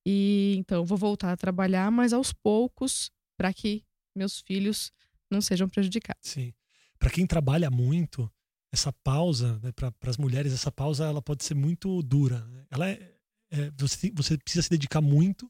[0.06, 3.84] E então vou voltar a trabalhar, mas aos poucos, para que
[4.16, 4.92] meus filhos
[5.30, 6.22] não sejam prejudicados.
[6.24, 6.54] Sim.
[7.00, 8.32] Para quem trabalha muito,
[8.72, 12.46] essa pausa, né, para as mulheres, essa pausa ela pode ser muito dura.
[12.46, 12.66] Né?
[12.70, 13.16] Ela é,
[13.52, 15.50] é você, você precisa se dedicar muito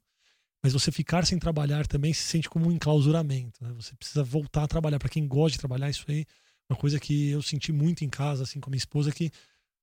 [0.64, 3.64] mas você ficar sem trabalhar também se sente como um enclausuramento.
[3.64, 3.74] Né?
[3.74, 5.00] Você precisa voltar a trabalhar.
[5.00, 8.10] Para quem gosta de trabalhar, isso aí é uma coisa que eu senti muito em
[8.10, 9.32] casa, assim, com minha esposa, que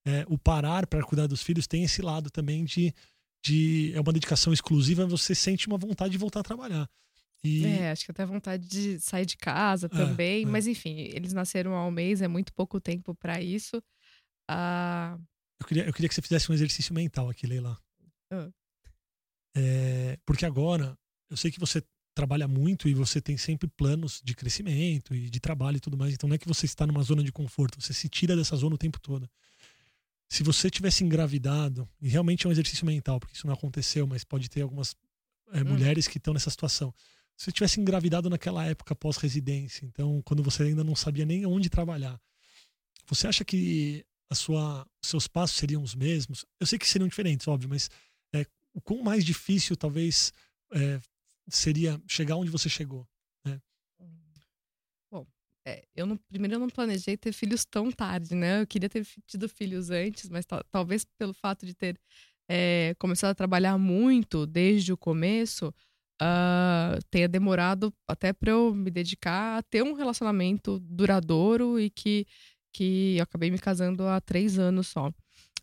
[0.06, 2.94] é, o parar para cuidar dos filhos tem esse lado também de,
[3.44, 3.92] de.
[3.94, 6.88] É uma dedicação exclusiva, você sente uma vontade de voltar a trabalhar.
[7.42, 7.64] E...
[7.64, 10.42] É, acho que até vontade de sair de casa é, também.
[10.42, 13.82] É, mas enfim, eles nasceram há um mês, é muito pouco tempo para isso.
[14.48, 15.18] Ah...
[15.60, 17.78] Eu, queria, eu queria que você fizesse um exercício mental aqui, Leila.
[18.32, 18.50] Ah.
[19.56, 20.96] É, porque agora,
[21.30, 21.82] eu sei que você
[22.14, 26.14] trabalha muito e você tem sempre planos de crescimento e de trabalho e tudo mais.
[26.14, 28.74] Então não é que você está numa zona de conforto, você se tira dessa zona
[28.74, 29.28] o tempo todo.
[30.28, 34.24] Se você tivesse engravidado, e realmente é um exercício mental, porque isso não aconteceu, mas
[34.24, 34.94] pode ter algumas
[35.52, 35.66] é, hum.
[35.66, 36.94] mulheres que estão nessa situação.
[37.36, 41.70] Se você tivesse engravidado naquela época pós-residência, então quando você ainda não sabia nem onde
[41.70, 42.20] trabalhar,
[43.06, 46.44] você acha que a sua, seus passos seriam os mesmos?
[46.60, 47.88] Eu sei que seriam diferentes, óbvio, mas
[48.78, 50.32] o quão mais difícil talvez
[50.72, 51.00] é,
[51.48, 53.06] seria chegar onde você chegou,
[55.68, 58.62] é, eu não, primeiro eu não planejei ter filhos tão tarde, né?
[58.62, 62.00] Eu queria ter tido filhos antes, mas talvez pelo fato de ter
[62.48, 65.68] é, começado a trabalhar muito desde o começo,
[66.22, 72.26] uh, tenha demorado até para eu me dedicar a ter um relacionamento duradouro e que,
[72.72, 75.12] que eu acabei me casando há três anos só.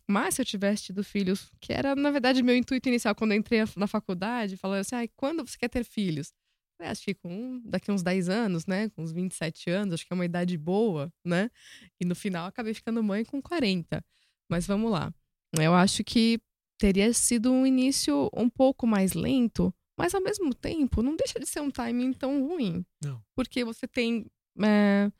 [0.08, 3.38] Mas se eu tivesse tido filhos, que era, na verdade, meu intuito inicial quando eu
[3.38, 6.32] entrei na faculdade, falando assim, ah, quando você quer ter filhos?
[6.78, 8.88] Eu acho que com daqui uns 10 anos, né?
[8.90, 11.50] Com uns 27 anos, acho que é uma idade boa, né?
[12.00, 14.04] E no final acabei ficando mãe com 40.
[14.48, 15.12] Mas vamos lá.
[15.58, 16.38] Eu acho que
[16.78, 21.46] teria sido um início um pouco mais lento, mas ao mesmo tempo não deixa de
[21.46, 22.84] ser um timing tão ruim.
[23.02, 23.22] Não.
[23.34, 24.26] Porque você tem
[24.62, 25.10] é,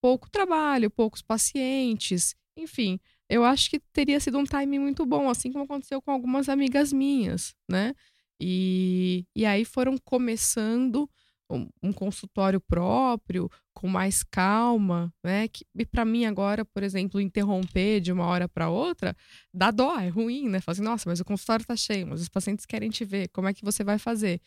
[0.00, 2.98] pouco trabalho, poucos pacientes, enfim
[3.28, 6.92] eu acho que teria sido um timing muito bom, assim como aconteceu com algumas amigas
[6.92, 7.94] minhas, né?
[8.40, 11.08] E, e aí foram começando
[11.50, 15.48] um, um consultório próprio, com mais calma, né?
[15.48, 19.16] Que, e para mim agora, por exemplo, interromper de uma hora para outra,
[19.52, 20.60] dá dó, é ruim, né?
[20.60, 23.48] Falar assim, nossa, mas o consultório tá cheio, mas os pacientes querem te ver, como
[23.48, 24.40] é que você vai fazer?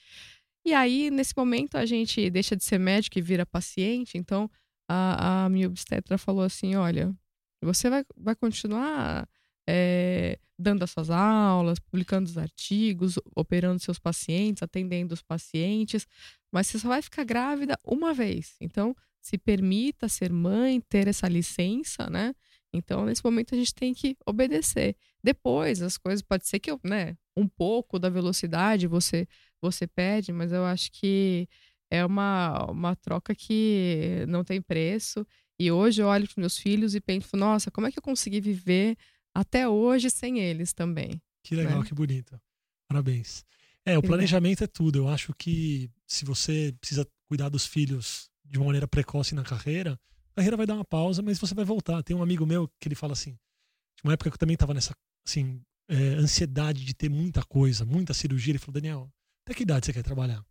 [0.66, 4.50] E aí, nesse momento, a gente deixa de ser médico e vira paciente, então
[4.88, 7.16] a, a minha obstetra falou assim, olha,
[7.64, 9.28] você vai, vai continuar
[9.74, 16.06] é, dando as suas aulas, publicando os artigos, operando seus pacientes, atendendo os pacientes,
[16.52, 18.58] mas você só vai ficar grávida uma vez.
[18.60, 22.36] Então, se permita ser mãe, ter essa licença, né?
[22.74, 24.98] Então, nesse momento, a gente tem que obedecer.
[25.24, 29.26] Depois, as coisas, pode ser que, né, um pouco da velocidade você,
[29.62, 31.48] você pede, mas eu acho que
[31.90, 35.26] é uma, uma troca que não tem preço.
[35.58, 38.42] E hoje eu olho para meus filhos e penso, nossa, como é que eu consegui
[38.42, 38.98] viver
[39.34, 41.22] até hoje sem eles também?
[41.44, 41.86] Que legal, né?
[41.86, 42.40] que bonito.
[42.88, 43.46] Parabéns.
[43.86, 45.00] É, o planejamento é tudo.
[45.00, 50.00] Eu acho que se você precisa cuidar dos filhos de uma maneira precoce na carreira,
[50.34, 52.04] a carreira vai dar uma pausa, mas você vai voltar.
[52.04, 54.74] Tem um amigo meu que ele fala assim, de uma época que eu também estava
[54.74, 54.94] nessa
[55.26, 58.52] assim, é, ansiedade de ter muita coisa, muita cirurgia.
[58.52, 59.12] Ele falou, Daniel,
[59.46, 60.38] até que idade você quer trabalhar?
[60.38, 60.46] Eu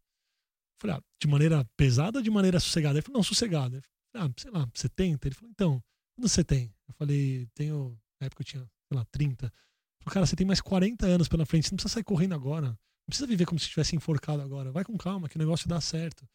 [0.81, 2.99] falei, ah, de maneira pesada ou de maneira sossegada?
[2.99, 3.81] Ele falou, não, sossegada
[4.14, 5.29] ah, sei lá, 70?
[5.29, 6.75] Ele falou, então, quantos você tem?
[6.88, 9.47] Eu falei, tenho, na época eu tinha, sei lá, 30.
[9.47, 9.53] Ele
[10.01, 12.69] falou, cara, você tem mais 40 anos pela frente, você não precisa sair correndo agora.
[12.69, 14.71] Não precisa viver como se estivesse enforcado agora.
[14.71, 16.29] Vai com calma, que o negócio dá certo.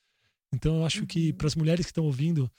[0.53, 1.05] Então eu acho uhum.
[1.05, 2.51] que para as mulheres que estão ouvindo,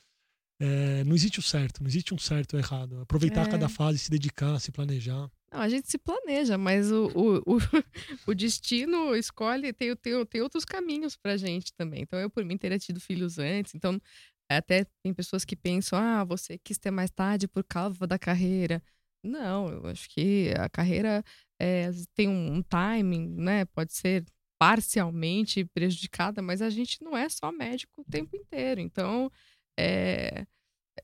[0.59, 3.01] é, não existe o certo, não existe um certo ou errado.
[3.01, 3.51] Aproveitar é.
[3.51, 5.31] cada fase, se dedicar, se planejar.
[5.53, 7.59] Não, a gente se planeja, mas o, o, o,
[8.31, 12.03] o destino escolhe, tem, tem, tem outros caminhos pra gente também.
[12.03, 13.75] Então, eu, por mim, teria tido filhos antes.
[13.75, 14.01] Então,
[14.49, 18.83] até tem pessoas que pensam, ah, você quis ter mais tarde por causa da carreira.
[19.22, 21.24] Não, eu acho que a carreira
[21.61, 23.64] é, tem um, um timing, né?
[23.66, 24.24] Pode ser
[24.59, 28.81] parcialmente prejudicada, mas a gente não é só médico o tempo inteiro.
[28.81, 29.31] Então,
[29.79, 30.46] é,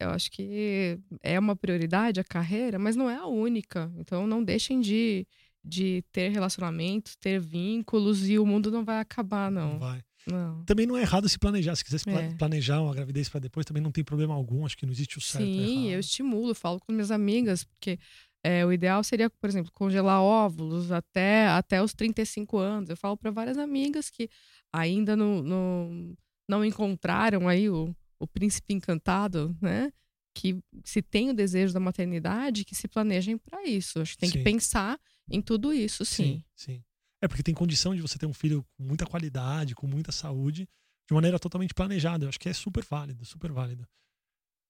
[0.01, 3.93] eu acho que é uma prioridade a carreira, mas não é a única.
[3.97, 5.27] Então, não deixem de,
[5.65, 9.75] de ter relacionamentos, ter vínculos e o mundo não vai acabar, não.
[9.75, 10.03] Não vai.
[10.27, 10.65] Não.
[10.65, 11.75] Também não é errado se planejar.
[11.75, 12.35] Se quiser se é.
[12.35, 14.65] planejar uma gravidez para depois, também não tem problema algum.
[14.65, 15.45] Acho que não existe o certo.
[15.45, 17.99] Sim, eu estimulo, falo com minhas amigas, porque
[18.45, 22.91] é, o ideal seria, por exemplo, congelar óvulos até, até os 35 anos.
[22.91, 24.29] Eu falo para várias amigas que
[24.73, 26.17] ainda não, não,
[26.49, 29.93] não encontraram aí o, o príncipe encantado, né?
[30.35, 34.01] Que se tem o desejo da maternidade, que se planejem para isso.
[34.01, 34.39] Acho que tem sim.
[34.39, 34.99] que pensar
[35.31, 36.43] em tudo isso, sim.
[36.57, 36.85] Sim, sim.
[37.23, 40.69] É porque tem condição de você ter um filho com muita qualidade, com muita saúde,
[41.09, 42.25] de maneira totalmente planejada.
[42.25, 43.87] Eu acho que é super válido, super válido.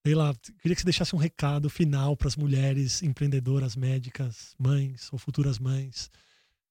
[0.05, 5.19] Leila, queria que você deixasse um recado final para as mulheres empreendedoras, médicas, mães ou
[5.19, 6.11] futuras mães.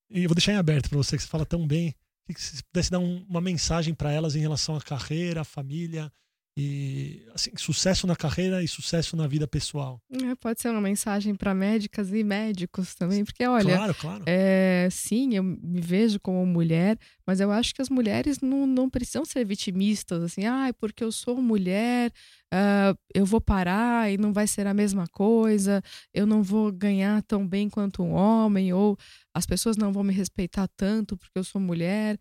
[0.10, 1.96] E eu vou deixar em aberto para você, que você fala tão bem.
[2.28, 6.12] Que você pudesse dar um, uma mensagem para elas em relação à carreira, à família
[6.56, 10.02] e assim, sucesso na carreira e sucesso na vida pessoal.
[10.12, 14.24] É, pode ser uma mensagem para médicas e médicos também, porque olha, claro, claro.
[14.26, 16.98] É, sim, eu me vejo como mulher,
[17.32, 21.14] mas eu acho que as mulheres não, não precisam ser vitimistas, assim, ah, porque eu
[21.14, 22.12] sou mulher,
[22.54, 25.82] uh, eu vou parar e não vai ser a mesma coisa,
[26.14, 28.98] eu não vou ganhar tão bem quanto um homem, ou
[29.34, 32.20] as pessoas não vão me respeitar tanto porque eu sou mulher.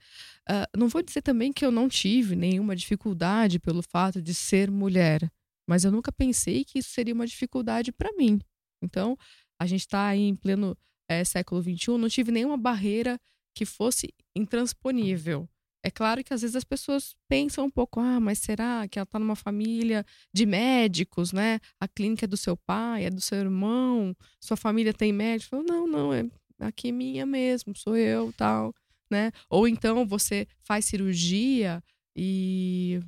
[0.48, 4.70] Uh, não vou dizer também que eu não tive nenhuma dificuldade pelo fato de ser
[4.70, 5.28] mulher,
[5.68, 8.38] mas eu nunca pensei que isso seria uma dificuldade para mim.
[8.80, 9.18] Então,
[9.60, 13.18] a gente está aí em pleno é, século XXI, não tive nenhuma barreira
[13.54, 15.48] que fosse intransponível.
[15.82, 19.04] É claro que às vezes as pessoas pensam um pouco, ah, mas será que ela
[19.04, 21.58] está numa família de médicos, né?
[21.80, 25.62] A clínica é do seu pai, é do seu irmão, sua família tem médico?
[25.62, 26.26] Não, não, é
[26.60, 28.74] aqui é minha mesmo, sou eu, tal,
[29.10, 29.32] né?
[29.48, 31.82] Ou então você faz cirurgia
[32.14, 33.00] e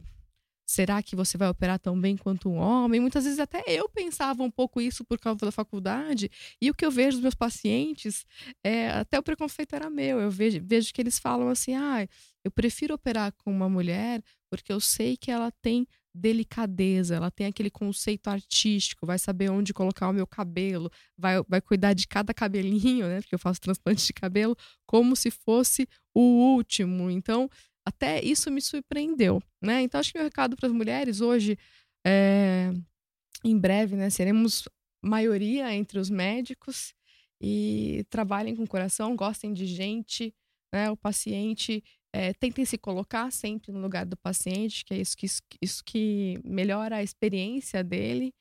[0.72, 2.98] será que você vai operar tão bem quanto um homem?
[2.98, 6.30] Muitas vezes até eu pensava um pouco isso por causa da faculdade,
[6.60, 8.24] e o que eu vejo dos meus pacientes,
[8.64, 12.06] é, até o preconceito era meu, eu vejo, vejo que eles falam assim, ah,
[12.42, 17.46] eu prefiro operar com uma mulher porque eu sei que ela tem delicadeza, ela tem
[17.46, 22.34] aquele conceito artístico, vai saber onde colocar o meu cabelo, vai, vai cuidar de cada
[22.34, 23.20] cabelinho, né?
[23.22, 24.54] Porque eu faço transplante de cabelo,
[24.86, 27.10] como se fosse o último.
[27.10, 27.48] Então,
[27.84, 29.82] até isso me surpreendeu, né?
[29.82, 31.58] Então, acho que meu recado para as mulheres hoje
[32.06, 32.72] é,
[33.44, 34.10] em breve, né?
[34.10, 34.68] Seremos
[35.02, 36.94] maioria entre os médicos
[37.40, 40.34] e trabalhem com o coração, gostem de gente,
[40.72, 40.90] né?
[40.90, 45.26] O paciente é, tentem se colocar sempre no lugar do paciente, que é isso que,
[45.60, 48.32] isso que melhora a experiência dele.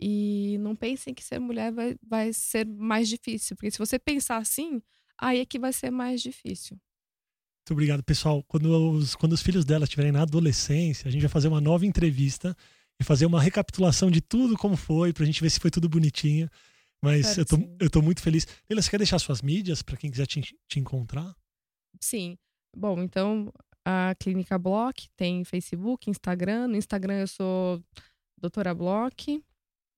[0.00, 4.36] E não pensem que ser mulher vai, vai ser mais difícil, porque se você pensar
[4.36, 4.82] assim,
[5.18, 6.78] aí é que vai ser mais difícil.
[7.66, 8.44] Muito obrigado, pessoal.
[8.44, 11.84] Quando os, quando os filhos dela estiverem na adolescência, a gente vai fazer uma nova
[11.84, 12.56] entrevista
[13.00, 16.48] e fazer uma recapitulação de tudo como foi, pra gente ver se foi tudo bonitinho.
[17.02, 18.46] Mas eu tô, eu tô muito feliz.
[18.70, 21.34] Leila, você quer deixar suas mídias para quem quiser te, te encontrar?
[22.00, 22.38] Sim.
[22.76, 23.52] Bom, então
[23.84, 26.68] a Clínica Block tem Facebook, Instagram.
[26.68, 27.82] No Instagram eu sou
[28.38, 29.42] doutora Block.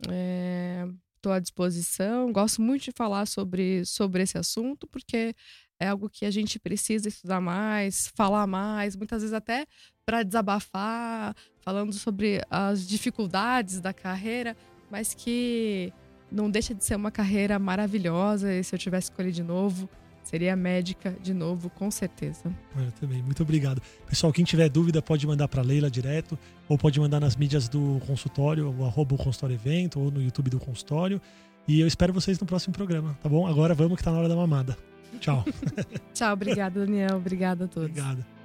[0.00, 2.32] Estou é, à disposição.
[2.32, 5.34] Gosto muito de falar sobre, sobre esse assunto, porque
[5.80, 9.66] é algo que a gente precisa estudar mais, falar mais, muitas vezes até
[10.04, 14.56] para desabafar, falando sobre as dificuldades da carreira,
[14.90, 15.92] mas que
[16.30, 18.52] não deixa de ser uma carreira maravilhosa.
[18.52, 19.88] E se eu tivesse escolhido de novo,
[20.28, 22.54] Seria médica de novo, com certeza.
[22.76, 23.22] Eu também.
[23.22, 23.80] Muito obrigado.
[24.06, 26.38] Pessoal, quem tiver dúvida pode mandar para Leila direto,
[26.68, 30.50] ou pode mandar nas mídias do consultório, o arroba o consultório evento, ou no YouTube
[30.50, 31.18] do consultório.
[31.66, 33.46] E eu espero vocês no próximo programa, tá bom?
[33.46, 34.76] Agora vamos que tá na hora da mamada.
[35.20, 35.44] Tchau.
[36.14, 37.14] Tchau, obrigada, Daniel.
[37.14, 37.90] Obrigada a todos.
[37.90, 38.37] Obrigado.